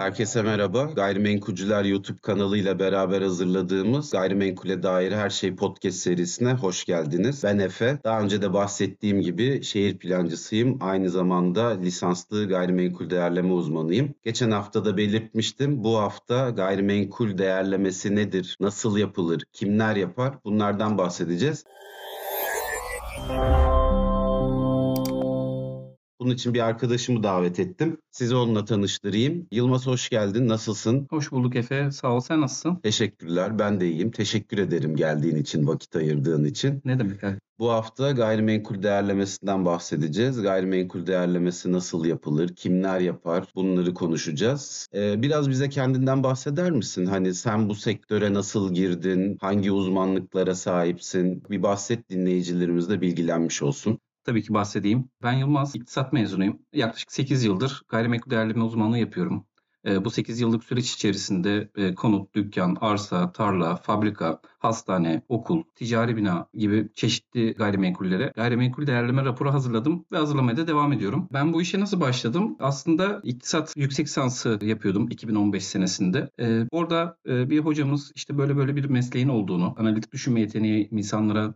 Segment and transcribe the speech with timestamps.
[0.00, 0.82] Herkese merhaba.
[0.84, 7.44] Gayrimenkulcüler YouTube kanalıyla beraber hazırladığımız Gayrimenkule Dair Her Şey podcast serisine hoş geldiniz.
[7.44, 7.98] Ben Efe.
[8.04, 10.78] Daha önce de bahsettiğim gibi şehir plancısıyım.
[10.80, 14.14] Aynı zamanda lisanslı gayrimenkul değerleme uzmanıyım.
[14.24, 15.84] Geçen hafta da belirtmiştim.
[15.84, 18.56] Bu hafta gayrimenkul değerlemesi nedir?
[18.60, 19.42] Nasıl yapılır?
[19.52, 20.34] Kimler yapar?
[20.44, 21.64] Bunlardan bahsedeceğiz.
[26.20, 27.98] Bunun için bir arkadaşımı davet ettim.
[28.10, 29.46] Sizi onunla tanıştırayım.
[29.52, 30.48] Yılmaz hoş geldin.
[30.48, 31.06] Nasılsın?
[31.10, 31.90] Hoş bulduk Efe.
[31.90, 32.20] Sağ ol.
[32.20, 32.76] Sen nasılsın?
[32.76, 33.58] Teşekkürler.
[33.58, 34.10] Ben de iyiyim.
[34.10, 36.82] Teşekkür ederim geldiğin için, vakit ayırdığın için.
[36.84, 37.36] Ne demek abi?
[37.58, 40.42] Bu hafta gayrimenkul değerlemesinden bahsedeceğiz.
[40.42, 44.88] Gayrimenkul değerlemesi nasıl yapılır, kimler yapar bunları konuşacağız.
[44.94, 47.06] Ee, biraz bize kendinden bahseder misin?
[47.06, 51.42] Hani sen bu sektöre nasıl girdin, hangi uzmanlıklara sahipsin?
[51.50, 53.98] Bir bahset dinleyicilerimiz de bilgilenmiş olsun.
[54.30, 55.08] Tabii ki bahsedeyim.
[55.22, 56.58] Ben Yılmaz, iktisat mezunuyum.
[56.72, 59.46] Yaklaşık 8 yıldır gayrimenkul değerleme uzmanlığı yapıyorum.
[59.86, 66.16] E, bu 8 yıllık süreç içerisinde e, konut, dükkan, arsa, tarla, fabrika, hastane, okul, ticari
[66.16, 71.28] bina gibi çeşitli gayrimenkullere gayrimenkul değerleme raporu hazırladım ve hazırlamaya da devam ediyorum.
[71.32, 72.56] Ben bu işe nasıl başladım?
[72.60, 76.30] Aslında iktisat yüksek lisansı yapıyordum 2015 senesinde.
[76.40, 81.54] E, orada e, bir hocamız işte böyle böyle bir mesleğin olduğunu, analitik düşünme yeteneği insanlara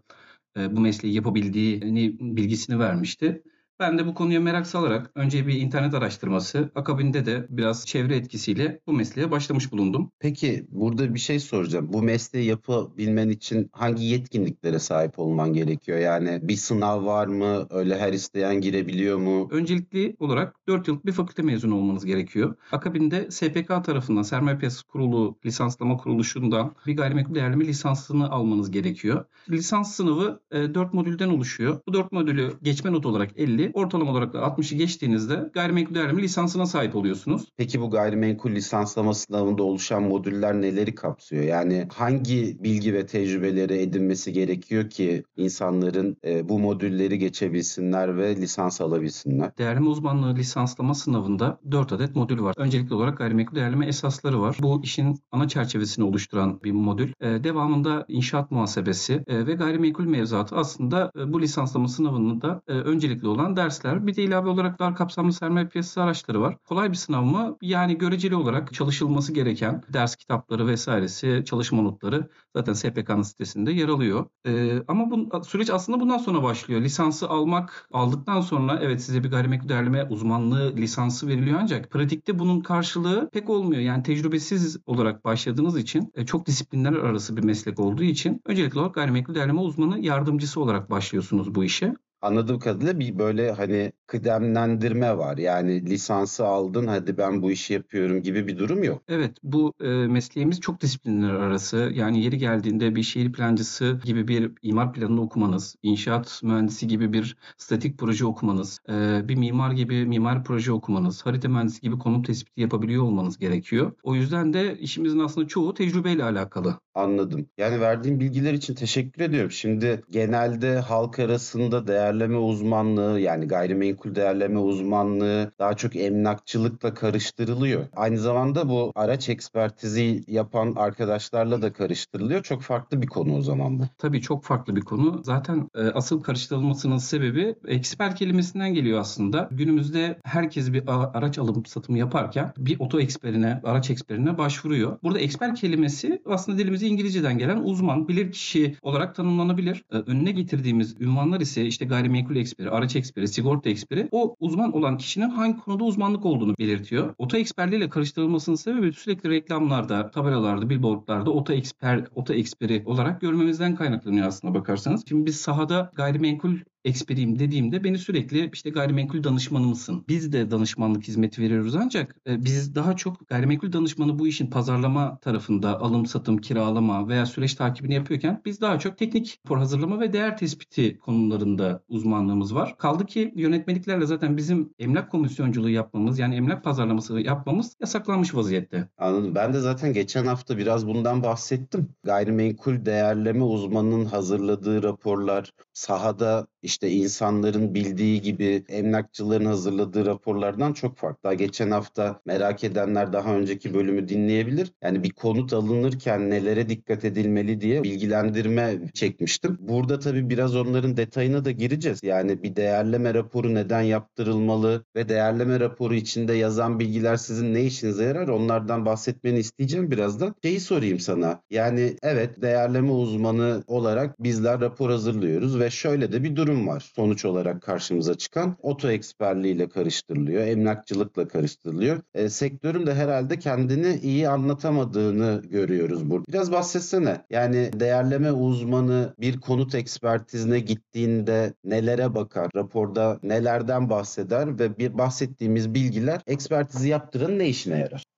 [0.57, 3.43] bu mesleği yapabildiğini bilgisini vermişti.
[3.81, 8.81] Ben de bu konuya merak salarak önce bir internet araştırması, akabinde de biraz çevre etkisiyle
[8.87, 10.11] bu mesleğe başlamış bulundum.
[10.19, 11.93] Peki burada bir şey soracağım.
[11.93, 15.99] Bu mesleği yapabilmen için hangi yetkinliklere sahip olman gerekiyor?
[15.99, 17.67] Yani bir sınav var mı?
[17.71, 19.49] Öyle her isteyen girebiliyor mu?
[19.51, 22.57] Öncelikli olarak 4 yıllık bir fakülte mezunu olmanız gerekiyor.
[22.73, 29.25] Akabinde SPK tarafından Sermaye Piyasası Kurulu lisanslama kuruluşundan bir gayrimenkul değerleme lisansını almanız gerekiyor.
[29.51, 31.81] Lisans sınavı 4 modülden oluşuyor.
[31.89, 36.67] Bu 4 modülü geçme not olarak 50, ortalama olarak da 60'ı geçtiğinizde gayrimenkul değerleme lisansına
[36.67, 37.45] sahip oluyorsunuz.
[37.57, 41.45] Peki bu gayrimenkul lisanslama sınavında oluşan modüller neleri kapsıyor?
[41.45, 48.81] Yani hangi bilgi ve tecrübeleri edinmesi gerekiyor ki insanların e, bu modülleri geçebilsinler ve lisans
[48.81, 49.59] alabilsinler?
[49.59, 52.55] Değerleme uzmanlığı lisanslama sınavında 4 adet modül var.
[52.59, 54.57] Öncelikli olarak gayrimenkul değerleme esasları var.
[54.63, 57.13] Bu işin ana çerçevesini oluşturan bir modül.
[57.21, 63.29] E, devamında inşaat muhasebesi e, ve gayrimenkul mevzuatı aslında e, bu lisanslama sınavında e, öncelikli
[63.29, 64.07] olan dersler.
[64.07, 66.57] Bir de ilave olarak dar kapsamlı sermaye piyasası araçları var.
[66.69, 67.57] Kolay bir sınav mı?
[67.63, 74.27] Yani göreceli olarak çalışılması gereken ders kitapları vesairesi, çalışma notları zaten SPK'nın sitesinde yer alıyor.
[74.47, 76.81] Ee, ama bu süreç aslında bundan sonra başlıyor.
[76.81, 82.61] Lisansı almak, aldıktan sonra evet size bir gayrimenkul değerleme uzmanlığı lisansı veriliyor ancak pratikte bunun
[82.61, 83.81] karşılığı pek olmuyor.
[83.81, 88.95] Yani tecrübesiz olarak başladığınız için e, çok disiplinler arası bir meslek olduğu için öncelikli olarak
[88.95, 91.95] gayrimenkul değerleme uzmanı yardımcısı olarak başlıyorsunuz bu işe
[92.25, 95.39] anladığım kadarıyla bir böyle hani kıdemlendirme var.
[95.39, 99.03] Yani lisansı aldın hadi ben bu işi yapıyorum gibi bir durum yok.
[99.09, 101.91] Evet bu e, mesleğimiz çok disiplinler arası.
[101.95, 107.37] Yani yeri geldiğinde bir şehir plancısı gibi bir imar planını okumanız, inşaat mühendisi gibi bir
[107.59, 112.61] statik proje okumanız, e, bir mimar gibi mimar proje okumanız, harita mühendisi gibi konum tespiti
[112.61, 113.93] yapabiliyor olmanız gerekiyor.
[114.03, 116.79] O yüzden de işimizin aslında çoğu tecrübeyle alakalı.
[116.95, 117.49] Anladım.
[117.59, 119.51] Yani verdiğim bilgiler için teşekkür ediyorum.
[119.51, 127.87] Şimdi genelde halk arasında değerleme uzmanlığı yani gayrimenkul değerleme uzmanlığı daha çok emlakçılıkla karıştırılıyor.
[127.97, 132.43] Aynı zamanda bu araç ekspertizi yapan arkadaşlarla da karıştırılıyor.
[132.43, 133.83] Çok farklı bir konu o zaman bu.
[133.99, 135.23] Tabii çok farklı bir konu.
[135.25, 139.49] Zaten e, asıl karıştırılmasının sebebi eksper kelimesinden geliyor aslında.
[139.51, 144.99] Günümüzde herkes bir araç alım satımı yaparken bir oto eksperine, araç eksperine başvuruyor.
[145.03, 149.85] Burada eksper kelimesi aslında dilimiz İngilizceden gelen uzman, bilir kişi olarak tanımlanabilir.
[149.93, 154.99] Ee, önüne getirdiğimiz ünvanlar ise işte gayrimenkul eksperi, araç eksperi, sigorta eksperi o uzman olan
[154.99, 157.15] kişinin hangi konuda uzmanlık olduğunu belirtiyor.
[157.19, 164.27] Oto eksperliğiyle karıştırılmasının sebebi sürekli reklamlarda, tabelalarda, billboardlarda oto eksper, oto eksperi olarak görmemizden kaynaklanıyor
[164.27, 165.05] aslında bakarsanız.
[165.09, 170.05] Şimdi biz sahada gayrimenkul eksperiyim dediğimde beni sürekli işte gayrimenkul danışmanı mısın?
[170.09, 175.19] Biz de danışmanlık hizmeti veriyoruz ancak e, biz daha çok gayrimenkul danışmanı bu işin pazarlama
[175.19, 180.13] tarafında alım, satım, kiralama veya süreç takibini yapıyorken biz daha çok teknik rapor hazırlama ve
[180.13, 182.79] değer tespiti konularında uzmanlığımız var.
[182.79, 188.89] Kaldı ki yönetmeliklerle zaten bizim emlak komisyonculuğu yapmamız yani emlak pazarlaması yapmamız yasaklanmış vaziyette.
[188.99, 189.35] Anladım.
[189.35, 191.89] Ben de zaten geçen hafta biraz bundan bahsettim.
[192.05, 200.97] Gayrimenkul değerleme uzmanının hazırladığı raporlar sahada iş işte insanların bildiği gibi emlakçıların hazırladığı raporlardan çok
[200.97, 201.23] farklı.
[201.25, 204.73] Daha geçen hafta merak edenler daha önceki bölümü dinleyebilir.
[204.83, 209.59] Yani bir konut alınırken nelere dikkat edilmeli diye bilgilendirme çekmiştim.
[209.61, 212.01] Burada tabii biraz onların detayına da gireceğiz.
[212.03, 218.05] Yani bir değerleme raporu neden yaptırılmalı ve değerleme raporu içinde yazan bilgiler sizin ne işinize
[218.05, 220.35] yarar onlardan bahsetmeni isteyeceğim birazdan.
[220.43, 221.41] Şeyi sorayım sana.
[221.51, 226.91] Yani evet değerleme uzmanı olarak bizler rapor hazırlıyoruz ve şöyle de bir durum var.
[226.97, 232.01] Sonuç olarak karşımıza çıkan oto eksperliğiyle karıştırılıyor, emlakçılıkla karıştırılıyor.
[232.15, 236.25] E, sektörün de herhalde kendini iyi anlatamadığını görüyoruz burada.
[236.29, 237.21] Biraz bahsetsene.
[237.31, 242.51] Yani değerleme uzmanı bir konut ekspertizine gittiğinde nelere bakar?
[242.57, 248.14] Raporda nelerden bahseder ve bir bahsettiğimiz bilgiler ekspertizi yaptıran ne işine yarar?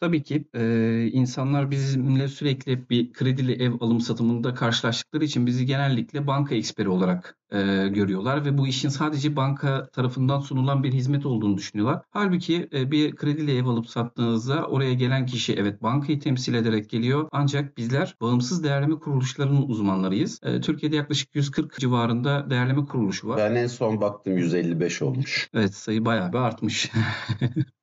[0.00, 6.26] Tabii ki e, insanlar bizimle sürekli bir kredili ev alım satımında karşılaştıkları için bizi genellikle
[6.26, 11.56] banka eksperi olarak e, görüyorlar ve bu işin sadece banka tarafından sunulan bir hizmet olduğunu
[11.56, 12.02] düşünüyorlar.
[12.10, 17.28] Halbuki e, bir kredili ev alıp sattığınızda oraya gelen kişi evet bankayı temsil ederek geliyor
[17.32, 20.40] ancak bizler bağımsız değerleme kuruluşlarının uzmanlarıyız.
[20.42, 23.36] E, Türkiye'de yaklaşık 140 civarında değerleme kuruluşu var.
[23.38, 25.50] Ben en son baktım 155 olmuş.
[25.54, 26.90] Evet sayı bayağı bir artmış.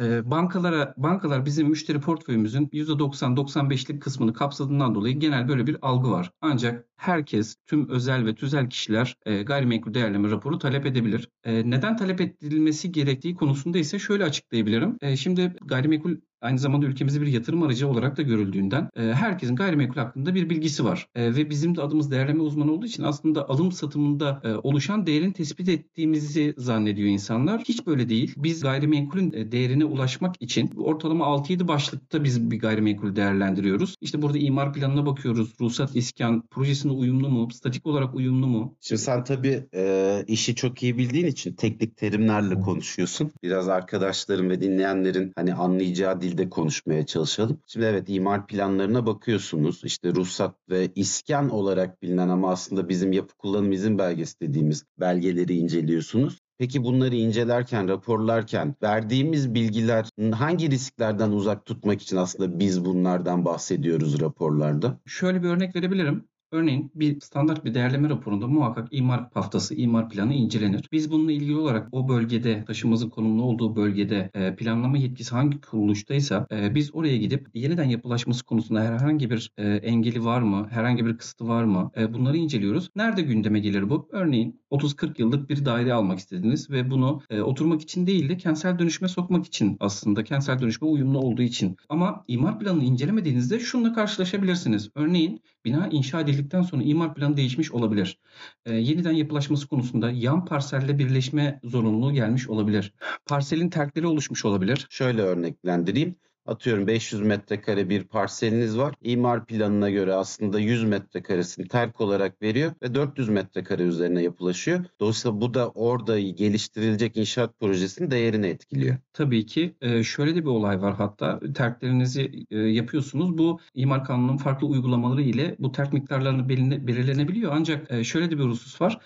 [0.00, 6.32] Ee, bankalara bankalar bizim müşteri portföyümüzün %90-95'lik kısmını kapsadığından dolayı genel böyle bir algı var.
[6.40, 11.28] Ancak herkes, tüm özel ve tüzel kişiler e, gayrimenkul değerleme raporu talep edebilir.
[11.44, 14.96] E, neden talep edilmesi gerektiği konusunda ise şöyle açıklayabilirim.
[15.00, 20.00] E, şimdi gayrimenkul aynı zamanda ülkemizde bir yatırım aracı olarak da görüldüğünden e, herkesin gayrimenkul
[20.00, 21.08] hakkında bir bilgisi var.
[21.14, 25.32] E, ve bizim de adımız değerleme uzmanı olduğu için aslında alım satımında e, oluşan değerin
[25.32, 27.60] tespit ettiğimizi zannediyor insanlar.
[27.60, 28.34] Hiç böyle değil.
[28.36, 33.94] Biz gayrimenkulün e, değerine ulaşmak için ortalama 6-7 başlıkta biz bir gayrimenkul değerlendiriyoruz.
[34.00, 35.54] İşte burada imar planına bakıyoruz.
[35.60, 36.42] Ruhsat, iskan,
[36.88, 37.48] projesine uyumlu mu?
[37.52, 38.76] Statik olarak uyumlu mu?
[38.80, 43.30] Şimdi sen tabii e, işi çok iyi bildiğin için teknik terimlerle konuşuyorsun.
[43.42, 47.60] Biraz arkadaşlarım ve dinleyenlerin hani anlayacağı dilde konuşmaya çalışalım.
[47.66, 49.84] Şimdi evet imar planlarına bakıyorsunuz.
[49.84, 55.56] İşte ruhsat ve iskan olarak bilinen ama aslında bizim yapı kullanım izin belgesi dediğimiz belgeleri
[55.56, 56.38] inceliyorsunuz.
[56.58, 64.20] Peki bunları incelerken, raporlarken verdiğimiz bilgiler hangi risklerden uzak tutmak için aslında biz bunlardan bahsediyoruz
[64.20, 65.00] raporlarda?
[65.06, 66.24] Şöyle bir örnek verebilirim.
[66.52, 70.88] Örneğin bir standart bir değerleme raporunda muhakkak imar haftası, imar planı incelenir.
[70.92, 76.46] Biz bununla ilgili olarak o bölgede, taşımızın konumlu olduğu bölgede e, planlama yetkisi hangi kuruluştaysa
[76.52, 81.18] e, biz oraya gidip yeniden yapılaşması konusunda herhangi bir e, engeli var mı, herhangi bir
[81.18, 82.90] kısıtı var mı bunları inceliyoruz.
[82.96, 84.08] Nerede gündeme gelir bu?
[84.12, 89.08] Örneğin 30-40 yıllık bir daire almak istediniz ve bunu oturmak için değil de kentsel dönüşüme
[89.08, 91.76] sokmak için aslında kentsel dönüşme uyumlu olduğu için.
[91.88, 94.90] Ama imar planını incelemediğinizde şununla karşılaşabilirsiniz.
[94.94, 98.18] Örneğin bina inşa edildikten sonra imar planı değişmiş olabilir.
[98.66, 102.94] E, yeniden yapılaşması konusunda yan parselle birleşme zorunluluğu gelmiş olabilir.
[103.26, 104.86] Parselin terkleri oluşmuş olabilir.
[104.90, 106.16] Şöyle örneklendireyim.
[106.48, 108.94] Atıyorum 500 metrekare bir parseliniz var.
[109.02, 114.84] İmar planına göre aslında 100 metrekaresini terk olarak veriyor ve 400 metrekare üzerine yapılaşıyor.
[115.00, 118.96] Dolayısıyla bu da orada geliştirilecek inşaat projesinin değerini etkiliyor.
[119.12, 123.38] Tabii ki e, şöyle de bir olay var hatta terklerinizi e, yapıyorsunuz.
[123.38, 127.52] Bu imar kanununun farklı uygulamaları ile bu terk miktarlarını belirlenebiliyor.
[127.54, 128.98] Ancak e, şöyle de bir husus var.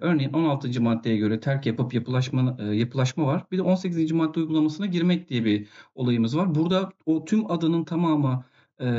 [0.00, 0.82] Örneğin 16.
[0.82, 3.44] maddeye göre terk yapıp yapılaşma yapılaşma var.
[3.52, 4.12] Bir de 18.
[4.12, 6.54] madde uygulamasına girmek diye bir olayımız var.
[6.54, 8.44] Burada o tüm adanın tamamı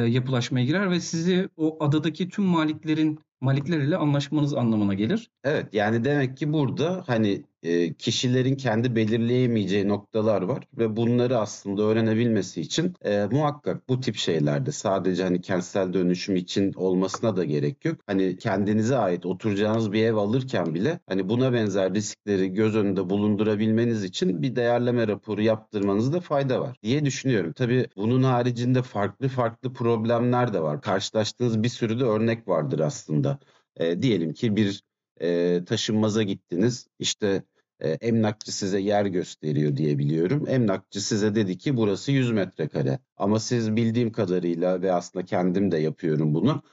[0.08, 5.32] yapılaşmaya girer ve sizi o adadaki tüm maliklerin malikler ile anlaşmanız anlamına gelir.
[5.44, 11.84] Evet yani demek ki burada hani e, kişilerin kendi belirleyemeyeceği noktalar var ve bunları aslında
[11.84, 17.86] öğrenebilmesi için e, muhakkak bu tip şeylerde sadece hani kentsel dönüşüm için olmasına da gerek
[17.86, 17.98] yok.
[18.08, 24.04] Hani kendinize ait oturacağınız bir ev alırken bile hani buna benzer riskleri göz önünde bulundurabilmeniz
[24.04, 27.54] için bir değerleme raporu yaptırmanızda fayda var diye düşünüyorum.
[27.54, 30.82] Tabii bunun haricinde farklı farklı problemler de var.
[30.82, 33.40] Karşılaştığınız bir sürü de örnek vardır aslında.
[33.78, 34.84] E, diyelim ki bir
[35.22, 36.88] e, taşınmaza gittiniz.
[37.00, 37.44] İşte
[37.84, 40.46] e, emlakçı size yer gösteriyor diye biliyorum.
[40.48, 43.00] Emlakçı size dedi ki burası 100 metrekare.
[43.18, 46.64] Ama siz bildiğim kadarıyla ve aslında kendim de yapıyorum bunu.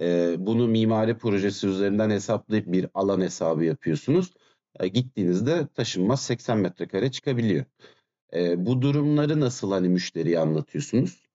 [0.00, 4.32] E, bunu mimari projesi üzerinden hesaplayıp bir alan hesabı yapıyorsunuz.
[4.80, 7.64] E, gittiğinizde taşınmaz 80 metrekare çıkabiliyor.
[8.34, 11.30] E, bu durumları nasıl hani müşteriye anlatıyorsunuz?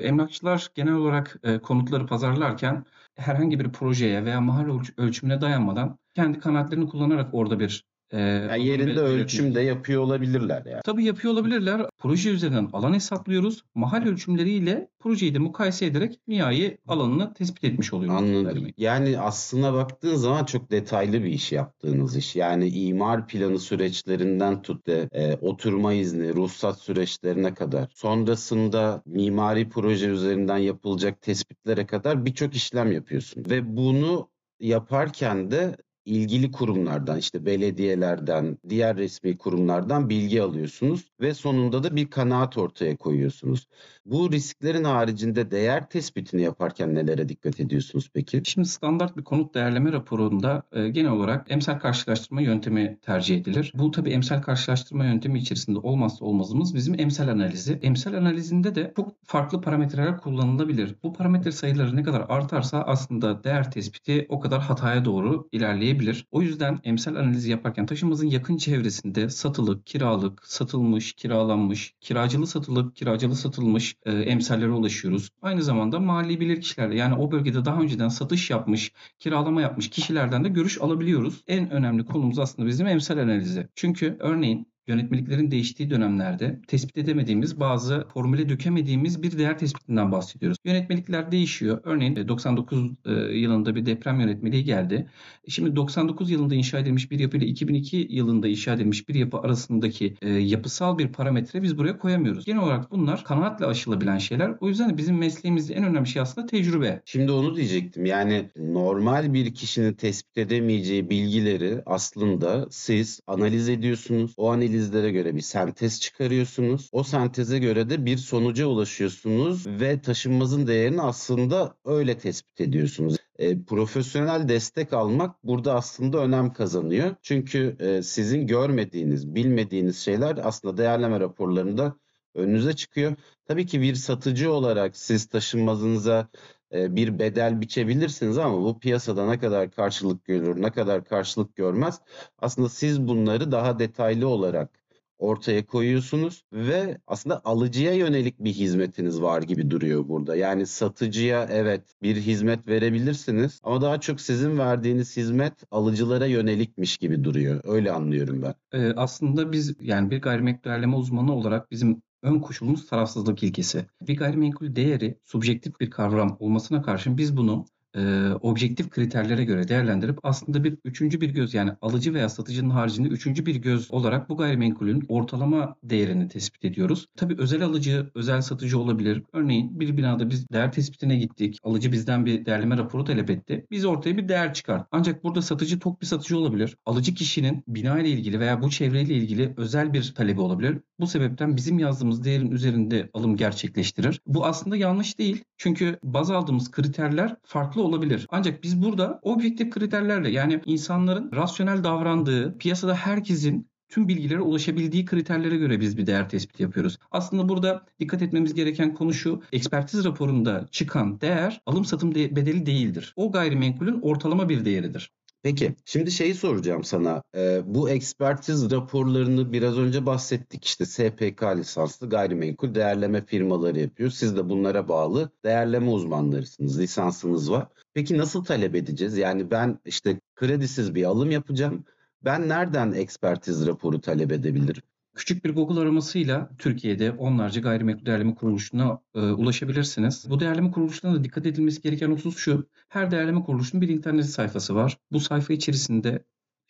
[0.00, 7.34] Emlakçılar genel olarak konutları pazarlarken herhangi bir projeye veya mahalle ölçümüne dayanmadan kendi kanaatlerini kullanarak
[7.34, 10.80] orada bir e, Yani yerinde ölçüm de yapıyor olabilirler yani.
[10.84, 11.86] Tabii yapıyor olabilirler.
[11.98, 13.62] Proje üzerinden alan hesaplıyoruz.
[13.74, 18.18] Mahal ölçümleriyle projeyi de mukayese ederek nihai alanını tespit etmiş oluyoruz.
[18.18, 18.56] Anladım.
[18.56, 18.74] Demek.
[18.78, 22.36] Yani aslına baktığın zaman çok detaylı bir iş yaptığınız iş.
[22.36, 30.06] Yani imar planı süreçlerinden tut de e, oturma izni, ruhsat süreçlerine kadar, sonrasında mimari proje
[30.08, 33.44] üzerinden yapılacak tespitlere kadar birçok işlem yapıyorsun.
[33.50, 34.28] Ve bunu
[34.60, 42.10] yaparken de ilgili kurumlardan işte belediyelerden, diğer resmi kurumlardan bilgi alıyorsunuz ve sonunda da bir
[42.10, 43.68] kanaat ortaya koyuyorsunuz.
[44.06, 48.42] Bu risklerin haricinde değer tespitini yaparken nelere dikkat ediyorsunuz peki?
[48.44, 53.72] Şimdi standart bir konut değerleme raporunda e, genel olarak emsal karşılaştırma yöntemi tercih edilir.
[53.74, 57.78] Bu tabii emsal karşılaştırma yöntemi içerisinde olmazsa olmazımız bizim emsal analizi.
[57.82, 60.94] Emsal analizinde de çok farklı parametreler kullanılabilir.
[61.02, 65.95] Bu parametre sayıları ne kadar artarsa aslında değer tespiti o kadar hataya doğru ilerleyebilir.
[66.30, 73.36] O yüzden emsal analizi yaparken taşımızın yakın çevresinde satılık, kiralık, satılmış, kiralanmış, kiracılı satılık, kiracılı
[73.36, 75.30] satılmış e, emsallere ulaşıyoruz.
[75.42, 80.48] Aynı zamanda mali bilirkişilerle yani o bölgede daha önceden satış yapmış, kiralama yapmış kişilerden de
[80.48, 81.44] görüş alabiliyoruz.
[81.46, 83.68] En önemli konumuz aslında bizim emsal analizi.
[83.74, 90.58] Çünkü örneğin yönetmeliklerin değiştiği dönemlerde tespit edemediğimiz bazı formüle dökemediğimiz bir değer tespitinden bahsediyoruz.
[90.64, 91.80] Yönetmelikler değişiyor.
[91.84, 95.06] Örneğin 99 e, yılında bir deprem yönetmeliği geldi.
[95.48, 100.14] Şimdi 99 yılında inşa edilmiş bir yapı ile 2002 yılında inşa edilmiş bir yapı arasındaki
[100.22, 102.44] e, yapısal bir parametre biz buraya koyamıyoruz.
[102.44, 104.54] Genel olarak bunlar kanaatle aşılabilen şeyler.
[104.60, 107.02] O yüzden de bizim mesleğimizde en önemli şey aslında tecrübe.
[107.04, 108.04] Şimdi onu diyecektim.
[108.04, 114.34] Yani normal bir kişinin tespit edemeyeceği bilgileri aslında siz analiz ediyorsunuz.
[114.36, 116.88] O analizlere göre bir sentez çıkarıyorsunuz.
[116.92, 123.16] O senteze göre de bir sonuca ulaşıyorsunuz ve taşınmazın değerini aslında öyle tespit ediyorsunuz.
[123.38, 127.14] E, profesyonel destek almak burada aslında önem kazanıyor.
[127.22, 131.96] Çünkü e, sizin görmediğiniz, bilmediğiniz şeyler aslında değerleme raporlarında
[132.34, 133.16] önünüze çıkıyor.
[133.48, 136.28] Tabii ki bir satıcı olarak siz taşınmazınıza
[136.72, 142.00] bir bedel biçebilirsiniz ama bu piyasada ne kadar karşılık görür, ne kadar karşılık görmez.
[142.38, 144.86] Aslında siz bunları daha detaylı olarak
[145.18, 150.36] ortaya koyuyorsunuz ve aslında alıcıya yönelik bir hizmetiniz var gibi duruyor burada.
[150.36, 157.24] Yani satıcıya evet bir hizmet verebilirsiniz ama daha çok sizin verdiğiniz hizmet alıcılara yönelikmiş gibi
[157.24, 157.60] duruyor.
[157.64, 158.54] Öyle anlıyorum ben.
[158.72, 163.86] Ee, aslında biz yani bir gayrimenkul değerleme uzmanı olarak bizim ön koşulumuz tarafsızlık ilkesi.
[164.00, 170.18] Bir gayrimenkul değeri subjektif bir kavram olmasına karşın biz bunu e, objektif kriterlere göre değerlendirip
[170.22, 174.36] aslında bir üçüncü bir göz yani alıcı veya satıcının haricinde üçüncü bir göz olarak bu
[174.36, 177.06] gayrimenkulün ortalama değerini tespit ediyoruz.
[177.16, 179.22] Tabii özel alıcı, özel satıcı olabilir.
[179.32, 181.58] Örneğin bir binada biz değer tespitine gittik.
[181.62, 183.66] Alıcı bizden bir değerleme raporu talep etti.
[183.70, 184.88] Biz ortaya bir değer çıkart.
[184.90, 186.76] Ancak burada satıcı tok bir satıcı olabilir.
[186.86, 190.78] Alıcı kişinin bina ile ilgili veya bu çevreyle ilgili özel bir talebi olabilir.
[191.00, 194.20] Bu sebepten bizim yazdığımız değerin üzerinde alım gerçekleştirir.
[194.26, 195.44] Bu aslında yanlış değil.
[195.56, 198.26] Çünkü baz aldığımız kriterler farklı olabilir.
[198.30, 205.56] Ancak biz burada objektif kriterlerle yani insanların rasyonel davrandığı, piyasada herkesin tüm bilgilere ulaşabildiği kriterlere
[205.56, 206.98] göre biz bir değer tespiti yapıyoruz.
[207.10, 209.42] Aslında burada dikkat etmemiz gereken konu şu.
[209.52, 213.12] Ekspertiz raporunda çıkan değer alım satım de- bedeli değildir.
[213.16, 215.10] O gayrimenkulün ortalama bir değeridir.
[215.46, 217.22] Peki, şimdi şeyi soracağım sana.
[217.36, 220.64] Ee, bu ekspertiz raporlarını biraz önce bahsettik.
[220.64, 224.10] İşte SPK lisanslı gayrimenkul değerleme firmaları yapıyor.
[224.10, 227.68] Siz de bunlara bağlı değerleme uzmanlarısınız, lisansınız var.
[227.94, 229.16] Peki nasıl talep edeceğiz?
[229.16, 231.84] Yani ben işte kredisiz bir alım yapacağım.
[232.24, 234.82] Ben nereden ekspertiz raporu talep edebilirim?
[235.16, 240.26] Küçük bir Google aramasıyla Türkiye'de onlarca gayrimenkul değerleme kuruluşuna e, ulaşabilirsiniz.
[240.30, 242.68] Bu değerleme kuruluşlarına da dikkat edilmesi gereken husus şu.
[242.88, 244.98] Her değerleme kuruluşunun bir internet sayfası var.
[245.12, 246.24] Bu sayfa içerisinde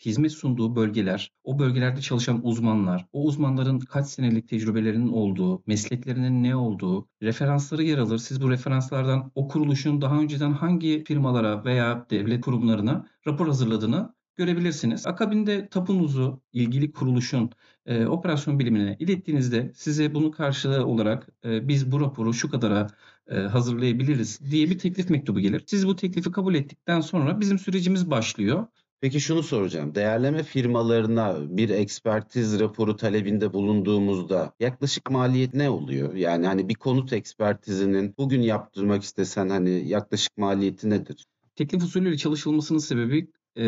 [0.05, 6.57] hizmet sunduğu bölgeler, o bölgelerde çalışan uzmanlar, o uzmanların kaç senelik tecrübelerinin olduğu, mesleklerinin ne
[6.57, 8.19] olduğu, referansları yer alır.
[8.19, 15.07] Siz bu referanslardan o kuruluşun daha önceden hangi firmalara veya devlet kurumlarına rapor hazırladığını görebilirsiniz.
[15.07, 17.51] Akabinde tapunuzu ilgili kuruluşun
[17.87, 22.87] e, operasyon bilimine ilettiğinizde size bunun karşılığı olarak e, biz bu raporu şu kadara
[23.29, 25.65] e, hazırlayabiliriz diye bir teklif mektubu gelir.
[25.67, 28.67] Siz bu teklifi kabul ettikten sonra bizim sürecimiz başlıyor.
[29.01, 29.95] Peki şunu soracağım.
[29.95, 36.15] Değerleme firmalarına bir ekspertiz raporu talebinde bulunduğumuzda yaklaşık maliyet ne oluyor?
[36.15, 41.27] Yani hani bir konut ekspertizinin bugün yaptırmak istesen hani yaklaşık maliyeti nedir?
[41.57, 43.63] Teklif usulüyle çalışılmasının sebebi e,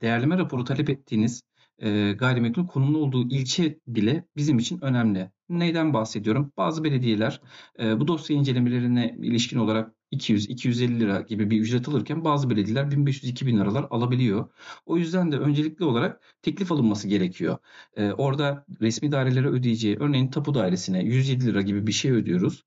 [0.00, 1.42] değerleme raporu talep ettiğiniz
[1.78, 5.30] e, gayrimenkulün konumlu olduğu ilçe bile bizim için önemli.
[5.48, 6.52] Neyden bahsediyorum?
[6.56, 7.40] Bazı belediyeler
[7.78, 13.60] e, bu dosya incelemelerine ilişkin olarak 200-250 lira gibi bir ücret alırken bazı belediyeler 1500-2000
[13.60, 14.48] liralar alabiliyor.
[14.86, 17.58] O yüzden de öncelikli olarak teklif alınması gerekiyor.
[17.96, 22.64] Ee, orada resmi dairelere ödeyeceği örneğin tapu dairesine 107 lira gibi bir şey ödüyoruz.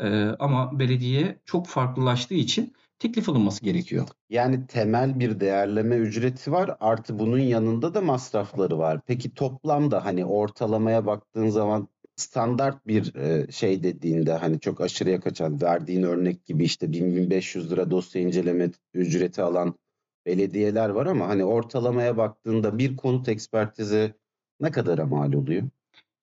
[0.00, 4.08] Ee, ama belediye çok farklılaştığı için teklif alınması gerekiyor.
[4.30, 9.00] Yani temel bir değerleme ücreti var artı bunun yanında da masrafları var.
[9.06, 15.60] Peki toplamda hani ortalamaya baktığın zaman standart bir e, şey dediğinde hani çok aşırıya kaçan
[15.62, 19.74] verdiğin örnek gibi işte 1000-1500 lira dosya inceleme ücreti alan
[20.26, 24.14] belediyeler var ama hani ortalamaya baktığında bir konut ekspertizi
[24.60, 25.62] ne kadara mal oluyor?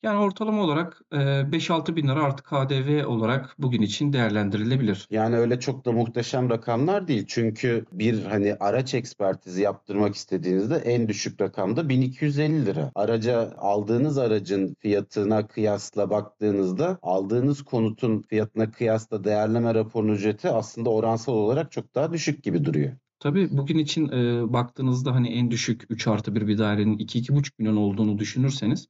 [0.08, 5.08] Yani ortalama olarak 5-6 bin lira artı KDV olarak bugün için değerlendirilebilir.
[5.12, 7.26] Yani öyle çok da muhteşem rakamlar değil.
[7.28, 12.92] Çünkü bir hani araç ekspertizi yaptırmak istediğinizde en düşük rakam da 1250 lira.
[12.96, 21.34] Araca aldığınız aracın fiyatına kıyasla baktığınızda aldığınız konutun fiyatına kıyasla değerleme raporunun ücreti aslında oransal
[21.34, 22.92] olarak çok daha düşük gibi duruyor.
[23.20, 27.76] Tabii bugün için e, baktığınızda hani en düşük 3 artı 1 bir dairenin 2-2,5 milyon
[27.76, 28.88] olduğunu düşünürseniz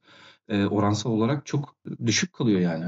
[0.48, 2.84] e, oransal olarak çok düşük kalıyor yani.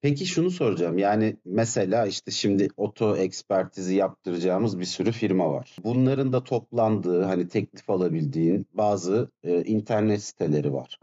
[0.00, 0.98] Peki şunu soracağım.
[0.98, 5.76] Yani mesela işte şimdi oto ekspertizi yaptıracağımız bir sürü firma var.
[5.84, 10.98] Bunların da toplandığı hani teklif alabildiğin bazı e, internet siteleri var.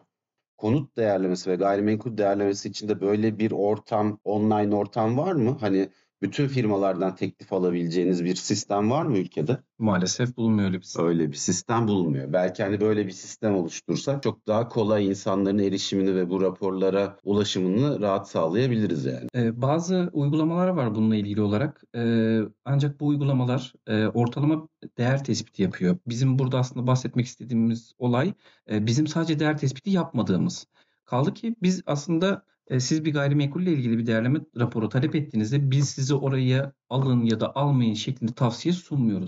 [0.57, 5.57] Konut değerlemesi ve gayrimenkul değerlemesi için de böyle bir ortam, online ortam var mı?
[5.59, 5.89] Hani
[6.21, 9.57] bütün firmalardan teklif alabileceğiniz bir sistem var mı ülkede?
[9.79, 11.05] Maalesef bulunmuyor öyle bir sistem.
[11.05, 12.33] Öyle bir sistem bulunmuyor.
[12.33, 18.01] Belki hani böyle bir sistem oluştursak çok daha kolay insanların erişimini ve bu raporlara ulaşımını
[18.01, 19.27] rahat sağlayabiliriz yani.
[19.35, 21.83] Ee, bazı uygulamalar var bununla ilgili olarak.
[21.95, 25.97] Ee, ancak bu uygulamalar e, ortalama değer tespiti yapıyor.
[26.07, 28.33] Bizim burada aslında bahsetmek istediğimiz olay
[28.71, 30.67] e, bizim sadece değer tespiti yapmadığımız.
[31.05, 32.45] Kaldı ki biz aslında
[32.79, 37.55] siz bir gayrimenkulle ilgili bir değerleme raporu talep ettiğinizde biz size oraya alın ya da
[37.55, 39.27] almayın şeklinde tavsiye sunmuyoruz.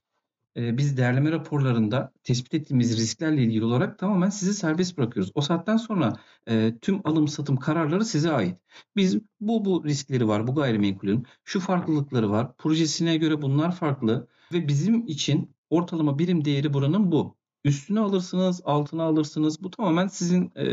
[0.57, 5.31] E, biz değerleme raporlarında tespit ettiğimiz risklerle ilgili olarak tamamen sizi serbest bırakıyoruz.
[5.35, 6.13] O saatten sonra
[6.47, 8.57] e, tüm alım satım kararları size ait.
[8.95, 14.67] Biz bu bu riskleri var bu gayrimenkulün, şu farklılıkları var, projesine göre bunlar farklı ve
[14.67, 17.37] bizim için ortalama birim değeri buranın bu.
[17.65, 19.63] Üstüne alırsınız, altına alırsınız.
[19.63, 20.65] Bu tamamen sizin e,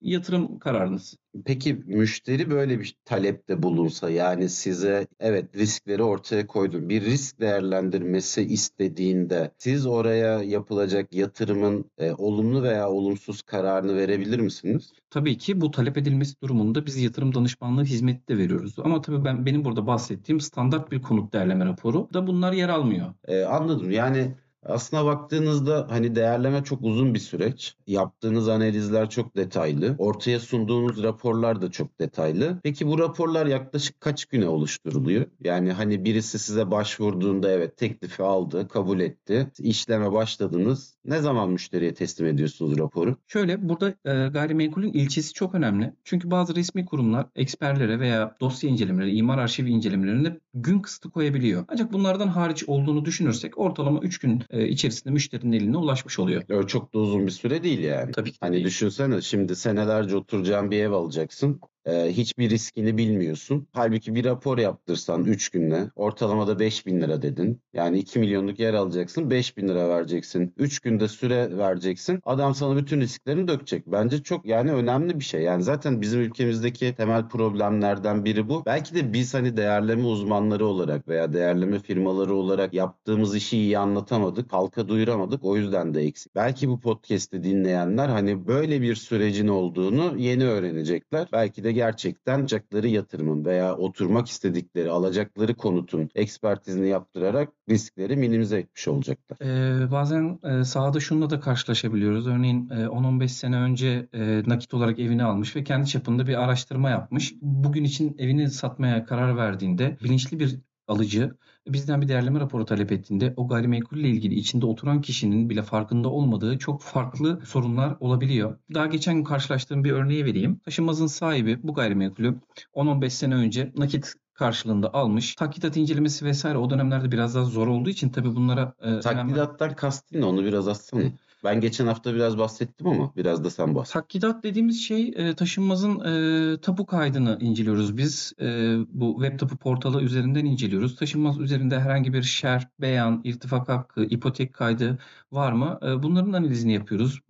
[0.00, 1.16] yatırım kararınız.
[1.44, 6.88] Peki müşteri böyle bir talepte bulunsa yani size evet riskleri ortaya koydum.
[6.88, 14.92] Bir risk değerlendirmesi istediğinde siz oraya yapılacak yatırımın e, olumlu veya olumsuz kararını verebilir misiniz?
[15.10, 18.74] Tabii ki bu talep edilmesi durumunda biz yatırım danışmanlığı hizmeti de veriyoruz.
[18.78, 23.14] Ama tabii ben benim burada bahsettiğim standart bir konut değerleme raporu da bunlar yer almıyor.
[23.28, 23.90] E, anladım.
[23.90, 24.34] Yani
[24.66, 27.76] aslına baktığınızda hani değerleme çok uzun bir süreç.
[27.86, 29.94] Yaptığınız analizler çok detaylı.
[29.98, 32.60] Ortaya sunduğunuz raporlar da çok detaylı.
[32.62, 35.26] Peki bu raporlar yaklaşık kaç güne oluşturuluyor?
[35.40, 39.50] Yani hani birisi size başvurduğunda evet teklifi aldı, kabul etti.
[39.58, 40.96] işleme başladınız.
[41.04, 43.16] Ne zaman müşteriye teslim ediyorsunuz raporu?
[43.26, 45.92] Şöyle burada e, gayrimenkulün ilçesi çok önemli.
[46.04, 51.64] Çünkü bazı resmi kurumlar eksperlere veya dosya incelemeleri, imar arşivi incelemelerinde gün kısıtı koyabiliyor.
[51.68, 56.42] Ancak bunlardan hariç olduğunu düşünürsek ortalama 3 gün e, içerisinde müşterinin eline ulaşmış oluyor.
[56.48, 58.12] Öyle çok da uzun bir süre değil yani.
[58.12, 58.64] Tabii ki Hani değil.
[58.64, 61.60] düşünsene şimdi senelerce oturacağın bir ev alacaksın.
[61.86, 63.68] Ee, hiçbir riskini bilmiyorsun.
[63.72, 67.62] Halbuki bir rapor yaptırsan 3 günde ortalamada 5 bin lira dedin.
[67.74, 70.54] Yani 2 milyonluk yer alacaksın 5 bin lira vereceksin.
[70.56, 72.20] 3 günde süre vereceksin.
[72.24, 73.86] Adam sana bütün risklerini dökecek.
[73.86, 75.42] Bence çok yani önemli bir şey.
[75.42, 78.62] Yani zaten bizim ülkemizdeki temel problemlerden biri bu.
[78.66, 84.52] Belki de biz hani değerleme uzmanları olarak veya değerleme firmaları olarak yaptığımız işi iyi anlatamadık.
[84.52, 85.44] Halka duyuramadık.
[85.44, 86.34] O yüzden de eksik.
[86.34, 91.28] Belki bu podcast'i dinleyenler hani böyle bir sürecin olduğunu yeni öğrenecekler.
[91.32, 98.88] Belki de gerçekten yapacakları yatırımın veya oturmak istedikleri, alacakları konutun ekspertizini yaptırarak riskleri minimize etmiş
[98.88, 99.38] olacaklar.
[99.40, 102.26] Ee, bazen e, sahada şununla da karşılaşabiliyoruz.
[102.26, 106.90] Örneğin e, 10-15 sene önce e, nakit olarak evini almış ve kendi çapında bir araştırma
[106.90, 107.34] yapmış.
[107.42, 110.58] Bugün için evini satmaya karar verdiğinde bilinçli bir
[110.90, 111.34] alıcı
[111.68, 116.58] bizden bir değerleme raporu talep ettiğinde o gayrimenkulle ilgili içinde oturan kişinin bile farkında olmadığı
[116.58, 118.58] çok farklı sorunlar olabiliyor.
[118.74, 120.60] Daha geçen gün karşılaştığım bir örneği vereyim.
[120.64, 122.34] Taşınmazın sahibi bu gayrimenkulü
[122.74, 125.34] 10-15 sene önce nakit karşılığında almış.
[125.34, 129.74] Takdidat incelemesi vesaire o dönemlerde biraz daha zor olduğu için tabii bunlara e, önem- Takdidattan
[129.74, 130.24] kastın ne?
[130.24, 131.02] Onu biraz açsana.
[131.44, 133.94] Ben geçen hafta biraz bahsettim ama biraz da sen bahset.
[133.94, 138.32] Takdidat dediğimiz şey e, taşınmazın e, tapu kaydını inceliyoruz biz.
[138.40, 140.96] E, bu web tapu portalı üzerinden inceliyoruz.
[140.96, 144.98] Taşınmaz üzerinde herhangi bir şer, beyan, irtifak hakkı, ipotek kaydı
[145.32, 145.78] var mı?
[145.82, 147.20] E, bunların analizini yapıyoruz.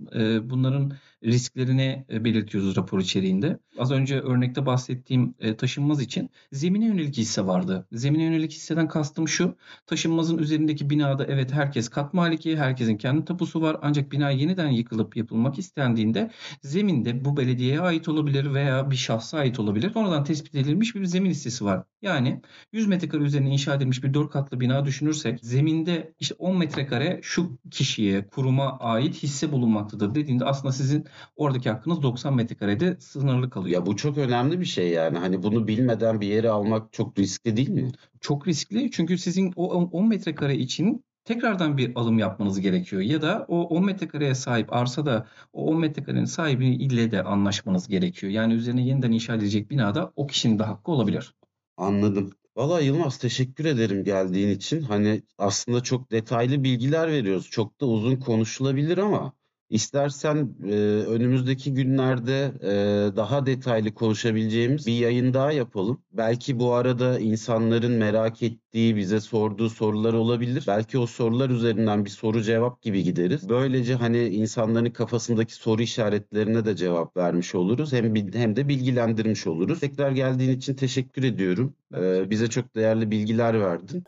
[0.43, 0.93] Bunların
[1.25, 3.59] risklerini e, belirtiyoruz rapor içeriğinde.
[3.79, 7.87] Az önce örnekte bahsettiğim e, taşınmaz için zemine yönelik hisse vardı.
[7.93, 9.57] Zemine yönelik hisseden kastım şu.
[9.87, 13.77] Taşınmazın üzerindeki binada evet herkes kat maliki, herkesin kendi tapusu var.
[13.83, 16.31] Ancak bina yeniden yıkılıp yapılmak istendiğinde
[16.63, 19.91] zeminde bu belediyeye ait olabilir veya bir şahsa ait olabilir.
[19.93, 21.85] Sonradan tespit edilmiş bir zemin hissesi var.
[22.03, 22.41] Yani
[22.73, 27.59] 100 metrekare üzerine inşa edilmiş bir 4 katlı bina düşünürsek zeminde işte 10 metrekare şu
[27.71, 31.05] kişiye, kuruma ait hisse bulunmaktadır dediğinde aslında sizin
[31.37, 33.81] oradaki hakkınız 90 metrekarede sınırlı kalıyor.
[33.81, 35.19] Ya bu çok önemli bir şey yani.
[35.19, 37.93] Hani bunu bilmeden bir yere almak çok riskli değil mi?
[38.21, 43.03] Çok riskli çünkü sizin o 10 metrekare için tekrardan bir alım yapmanız gerekiyor.
[43.03, 48.33] Ya da o 10 metrekareye sahip arsada o 10 metrekarenin sahibi ile de anlaşmanız gerekiyor.
[48.33, 51.35] Yani üzerine yeniden inşa edilecek binada o kişinin de hakkı olabilir.
[51.77, 52.31] Anladım.
[52.57, 54.83] Valla Yılmaz teşekkür ederim geldiğin için.
[54.83, 57.51] Hani aslında çok detaylı bilgiler veriyoruz.
[57.51, 59.33] Çok da uzun konuşulabilir ama
[59.71, 60.75] İstersen e,
[61.07, 62.71] önümüzdeki günlerde e,
[63.17, 66.03] daha detaylı konuşabileceğimiz bir yayın daha yapalım.
[66.13, 70.65] Belki bu arada insanların merak ettiği, bize sorduğu sorular olabilir.
[70.67, 73.49] Belki o sorular üzerinden bir soru cevap gibi gideriz.
[73.49, 77.93] Böylece hani insanların kafasındaki soru işaretlerine de cevap vermiş oluruz.
[77.93, 79.81] Hem hem de bilgilendirmiş oluruz.
[79.81, 81.75] Tekrar geldiğin için teşekkür ediyorum.
[81.97, 84.05] E, bize çok değerli bilgiler verdin.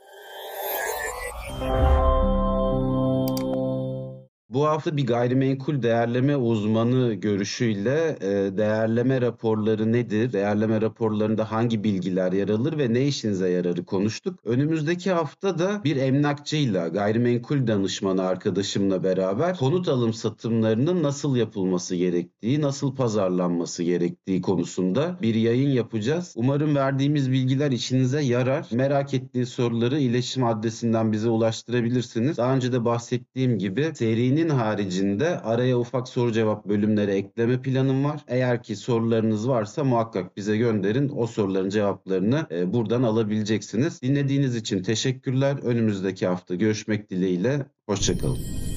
[4.52, 10.32] Bu hafta bir gayrimenkul değerleme uzmanı görüşüyle e, değerleme raporları nedir?
[10.32, 14.40] Değerleme raporlarında hangi bilgiler yer alır ve ne işinize yararı konuştuk.
[14.44, 22.60] Önümüzdeki hafta da bir emlakçıyla, gayrimenkul danışmanı arkadaşımla beraber konut alım satımlarının nasıl yapılması gerektiği,
[22.60, 26.34] nasıl pazarlanması gerektiği konusunda bir yayın yapacağız.
[26.36, 28.68] Umarım verdiğimiz bilgiler işinize yarar.
[28.72, 32.36] Merak ettiğiniz soruları iletişim adresinden bize ulaştırabilirsiniz.
[32.36, 38.04] Daha önce de bahsettiğim gibi serinin Serinin haricinde araya ufak soru cevap bölümleri ekleme planım
[38.04, 38.20] var.
[38.28, 41.12] Eğer ki sorularınız varsa muhakkak bize gönderin.
[41.16, 44.02] O soruların cevaplarını e, buradan alabileceksiniz.
[44.02, 45.56] Dinlediğiniz için teşekkürler.
[45.62, 47.66] Önümüzdeki hafta görüşmek dileğiyle.
[47.86, 48.71] Hoşçakalın.